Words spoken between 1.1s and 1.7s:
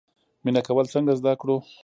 زده کړو؟